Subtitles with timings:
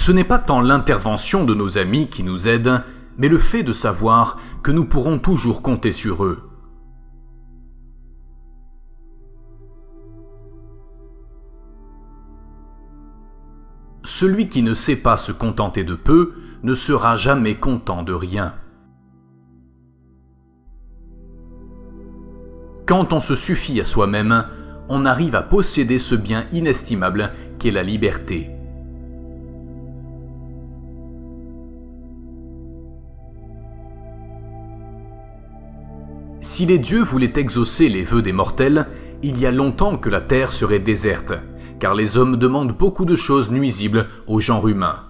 [0.00, 2.80] Ce n'est pas tant l'intervention de nos amis qui nous aide,
[3.18, 6.42] mais le fait de savoir que nous pourrons toujours compter sur eux.
[14.02, 16.32] Celui qui ne sait pas se contenter de peu
[16.62, 18.54] ne sera jamais content de rien.
[22.86, 24.46] Quand on se suffit à soi-même,
[24.88, 28.50] on arrive à posséder ce bien inestimable qu'est la liberté.
[36.42, 38.86] Si les dieux voulaient exaucer les vœux des mortels,
[39.22, 41.34] il y a longtemps que la terre serait déserte,
[41.78, 45.04] car les hommes demandent beaucoup de choses nuisibles au genre humain.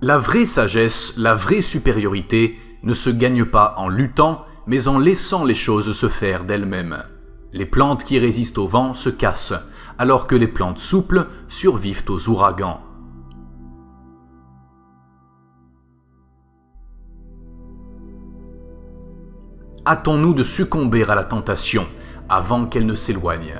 [0.00, 5.44] La vraie sagesse, la vraie supériorité ne se gagne pas en luttant, mais en laissant
[5.44, 7.02] les choses se faire d'elles-mêmes.
[7.52, 9.54] Les plantes qui résistent au vent se cassent,
[9.98, 12.80] alors que les plantes souples survivent aux ouragans.
[19.88, 21.86] Hâtons-nous de succomber à la tentation
[22.28, 23.54] avant qu'elle ne s'éloigne.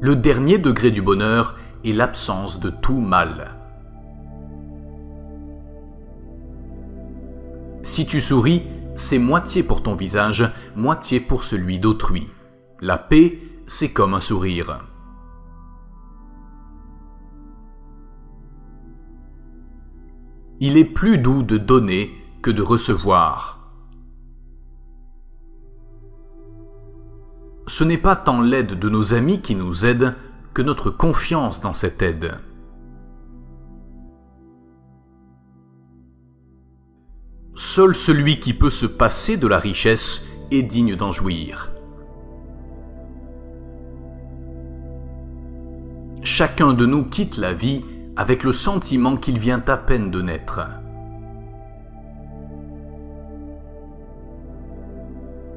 [0.00, 3.56] Le dernier degré du bonheur et l'absence de tout mal.
[7.82, 8.62] Si tu souris,
[8.94, 12.28] c'est moitié pour ton visage, moitié pour celui d'autrui.
[12.80, 14.91] La paix, c'est comme un sourire.
[20.64, 23.68] Il est plus doux de donner que de recevoir.
[27.66, 30.14] Ce n'est pas tant l'aide de nos amis qui nous aide
[30.54, 32.36] que notre confiance dans cette aide.
[37.56, 41.72] Seul celui qui peut se passer de la richesse est digne d'en jouir.
[46.22, 47.80] Chacun de nous quitte la vie
[48.22, 50.60] avec le sentiment qu'il vient à peine de naître.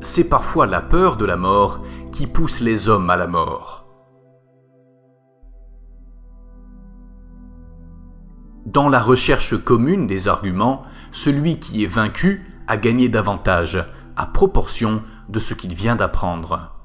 [0.00, 3.86] C'est parfois la peur de la mort qui pousse les hommes à la mort.
[8.64, 13.84] Dans la recherche commune des arguments, celui qui est vaincu a gagné davantage,
[14.16, 16.75] à proportion de ce qu'il vient d'apprendre.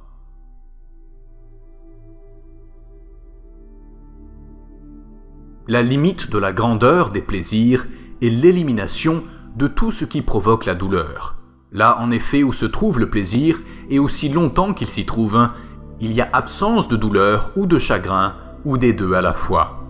[5.68, 7.88] La limite de la grandeur des plaisirs
[8.22, 9.24] est l'élimination
[9.56, 11.36] de tout ce qui provoque la douleur.
[11.72, 15.50] Là, en effet, où se trouve le plaisir, et aussi longtemps qu'il s'y trouve,
[16.00, 18.36] il y a absence de douleur ou de chagrin,
[18.66, 19.82] ou des deux à la fois.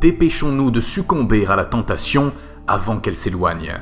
[0.00, 2.32] dépêchons-nous de succomber à la tentation
[2.66, 3.80] avant qu'elle s'éloigne.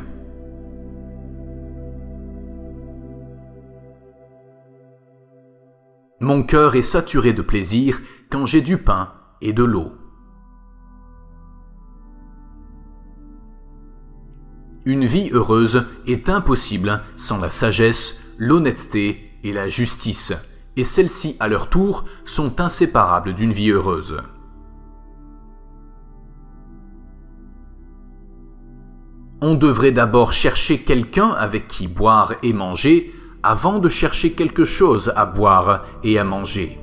[6.24, 9.12] Mon cœur est saturé de plaisir quand j'ai du pain
[9.42, 9.92] et de l'eau.
[14.86, 20.32] Une vie heureuse est impossible sans la sagesse, l'honnêteté et la justice,
[20.78, 24.16] et celles-ci à leur tour sont inséparables d'une vie heureuse.
[29.42, 33.12] on devrait d'abord chercher quelqu'un avec qui boire et manger
[33.44, 36.78] avant de chercher quelque chose à boire et à manger.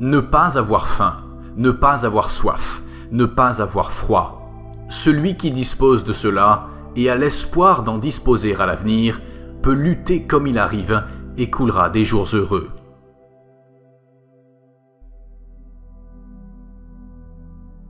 [0.00, 1.16] Ne pas avoir faim,
[1.56, 4.50] ne pas avoir soif, ne pas avoir froid.
[4.88, 9.20] Celui qui dispose de cela et a l'espoir d'en disposer à l'avenir
[9.60, 11.04] peut lutter comme il arrive
[11.36, 12.70] et coulera des jours heureux.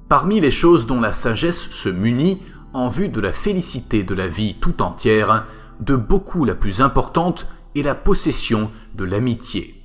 [0.09, 4.27] Parmi les choses dont la sagesse se munit en vue de la félicité de la
[4.27, 5.47] vie tout entière,
[5.81, 9.83] de beaucoup la plus importante est la possession de l'amitié.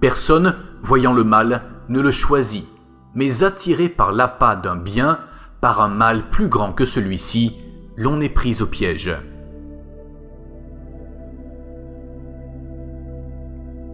[0.00, 2.66] Personne, voyant le mal, ne le choisit,
[3.14, 5.20] mais attiré par l'appât d'un bien,
[5.60, 7.56] par un mal plus grand que celui-ci,
[7.96, 9.14] l'on est pris au piège.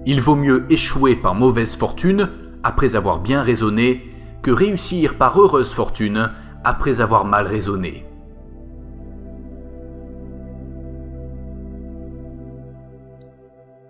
[0.06, 2.30] Il vaut mieux échouer par mauvaise fortune,
[2.68, 4.10] après avoir bien raisonné,
[4.42, 6.30] que réussir par heureuse fortune,
[6.64, 8.04] après avoir mal raisonné.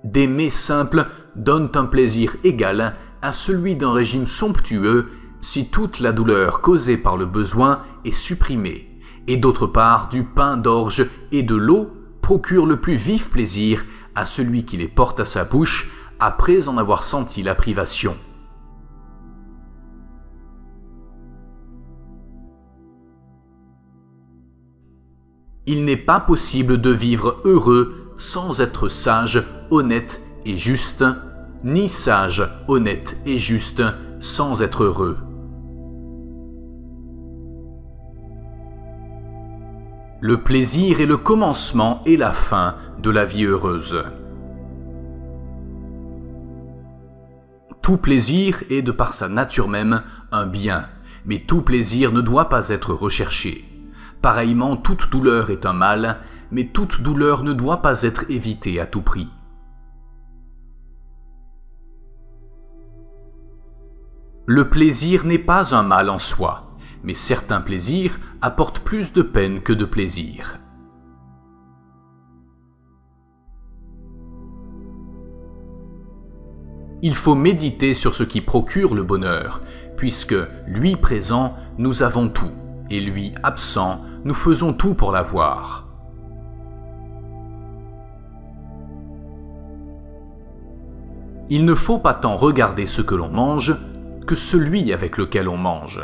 [0.05, 5.09] Des mets simples donnent un plaisir égal à celui d'un régime somptueux
[5.41, 10.57] si toute la douleur causée par le besoin est supprimée, et d'autre part du pain
[10.57, 11.91] d'orge et de l'eau
[12.23, 13.85] procurent le plus vif plaisir
[14.15, 15.91] à celui qui les porte à sa bouche
[16.21, 18.15] après en avoir senti la privation.
[25.71, 31.05] Il n'est pas possible de vivre heureux sans être sage, honnête et juste,
[31.63, 33.83] ni sage, honnête et juste
[34.19, 35.19] sans être heureux.
[40.23, 44.03] Le plaisir est le commencement et la fin de la vie heureuse.
[47.83, 50.87] Tout plaisir est de par sa nature même un bien,
[51.27, 53.68] mais tout plaisir ne doit pas être recherché.
[54.23, 56.19] Pareillement, toute douleur est un mal,
[56.51, 59.29] mais toute douleur ne doit pas être évitée à tout prix.
[64.47, 66.71] Le plaisir n'est pas un mal en soi,
[67.05, 70.55] mais certains plaisirs apportent plus de peine que de plaisir.
[77.03, 79.61] Il faut méditer sur ce qui procure le bonheur,
[79.97, 80.35] puisque,
[80.67, 82.51] lui présent, nous avons tout,
[82.91, 85.87] et lui absent, nous faisons tout pour l'avoir.
[91.51, 93.75] Il ne faut pas tant regarder ce que l'on mange
[94.27, 96.03] que celui avec lequel on mange.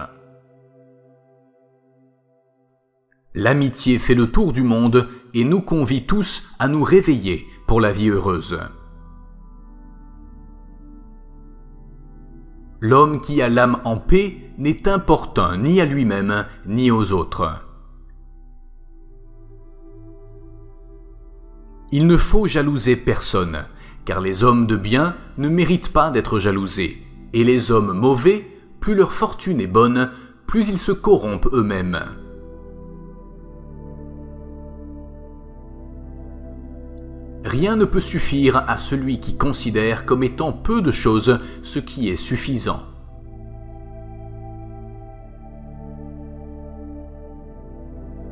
[3.34, 7.92] L'amitié fait le tour du monde et nous convie tous à nous réveiller pour la
[7.92, 8.58] vie heureuse.
[12.86, 17.50] L'homme qui a l'âme en paix n'est importun ni à lui-même ni aux autres.
[21.92, 23.64] Il ne faut jalouser personne,
[24.04, 26.98] car les hommes de bien ne méritent pas d'être jalousés,
[27.32, 28.46] et les hommes mauvais,
[28.80, 30.10] plus leur fortune est bonne,
[30.46, 32.04] plus ils se corrompent eux-mêmes.
[37.54, 42.08] Rien ne peut suffire à celui qui considère comme étant peu de choses ce qui
[42.08, 42.82] est suffisant.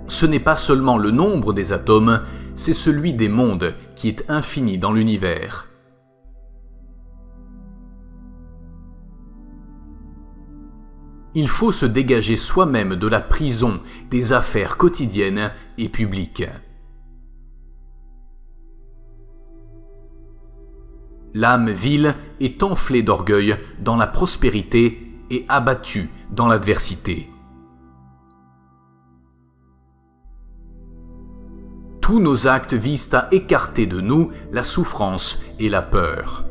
[0.09, 2.23] Ce n'est pas seulement le nombre des atomes,
[2.57, 5.69] c'est celui des mondes qui est infini dans l'univers.
[11.37, 13.81] Il faut se dégager soi-même de la prison
[14.11, 16.43] des affaires quotidiennes et publiques.
[21.35, 24.99] L'âme vile est enflée d'orgueil dans la prospérité
[25.31, 27.29] et abattue dans l'adversité.
[32.13, 36.45] tous nos actes visent à écarter de nous la souffrance et la peur.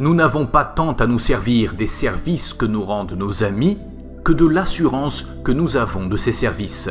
[0.00, 3.78] Nous n'avons pas tant à nous servir des services que nous rendent nos amis
[4.28, 6.90] que de l'assurance que nous avons de ces services.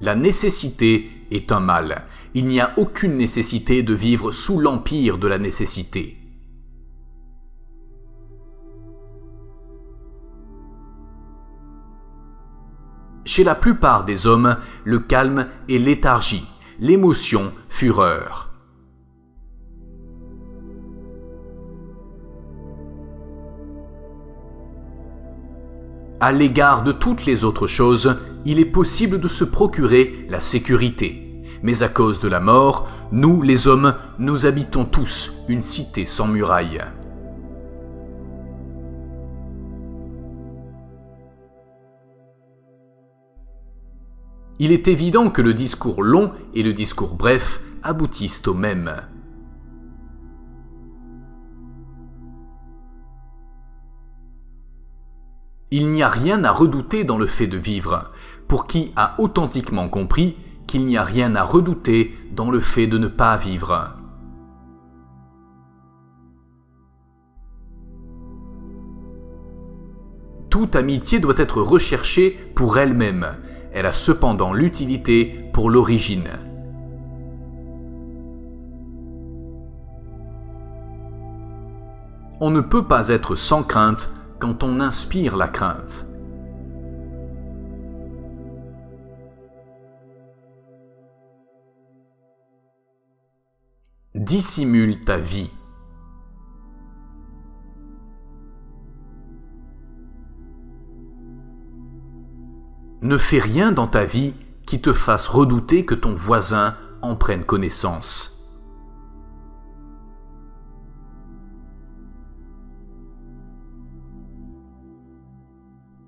[0.00, 2.04] La nécessité est un mal.
[2.34, 6.18] Il n'y a aucune nécessité de vivre sous l'empire de la nécessité.
[13.24, 16.46] Chez la plupart des hommes, le calme est léthargie,
[16.78, 18.43] l'émotion fureur.
[26.26, 31.42] À l'égard de toutes les autres choses, il est possible de se procurer la sécurité.
[31.62, 36.26] Mais à cause de la mort, nous, les hommes, nous habitons tous une cité sans
[36.26, 36.82] murailles.
[44.58, 48.94] Il est évident que le discours long et le discours bref aboutissent au même.
[55.76, 58.12] Il n'y a rien à redouter dans le fait de vivre,
[58.46, 60.36] pour qui a authentiquement compris
[60.68, 63.90] qu'il n'y a rien à redouter dans le fait de ne pas vivre.
[70.48, 73.26] Toute amitié doit être recherchée pour elle-même,
[73.72, 76.28] elle a cependant l'utilité pour l'origine.
[82.40, 86.06] On ne peut pas être sans crainte quand on inspire la crainte.
[94.14, 95.50] Dissimule ta vie.
[103.02, 104.32] Ne fais rien dans ta vie
[104.66, 108.33] qui te fasse redouter que ton voisin en prenne connaissance.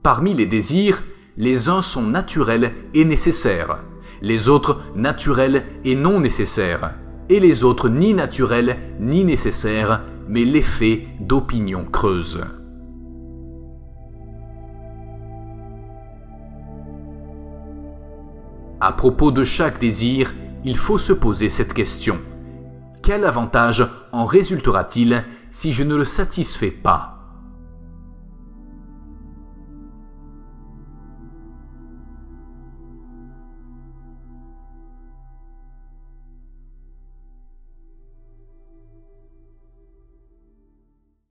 [0.07, 1.03] Parmi les désirs,
[1.37, 3.83] les uns sont naturels et nécessaires,
[4.23, 6.95] les autres naturels et non nécessaires,
[7.29, 12.45] et les autres ni naturels ni nécessaires, mais l'effet d'opinions creuses.
[18.81, 20.33] À propos de chaque désir,
[20.65, 22.21] il faut se poser cette question.
[23.03, 27.16] Quel avantage en résultera-t-il si je ne le satisfais pas?